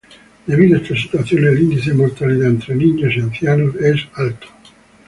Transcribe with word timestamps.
Debido 0.47 0.75
a 0.75 0.81
esta 0.81 0.95
situación, 0.95 1.45
el 1.45 1.61
índice 1.61 1.91
de 1.91 1.97
mortalidad 1.97 2.49
en 2.69 2.77
niños 2.79 3.13
y 3.15 3.19
ancianos 3.19 3.75
es 3.75 4.01
alto. 4.15 4.47